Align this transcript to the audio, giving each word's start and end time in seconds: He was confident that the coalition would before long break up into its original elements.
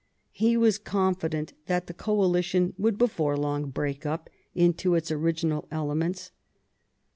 He 0.31 0.57
was 0.57 0.79
confident 0.79 1.53
that 1.67 1.85
the 1.85 1.93
coalition 1.93 2.73
would 2.79 2.97
before 2.97 3.37
long 3.37 3.69
break 3.69 4.03
up 4.03 4.31
into 4.55 4.95
its 4.95 5.11
original 5.11 5.67
elements. 5.69 6.31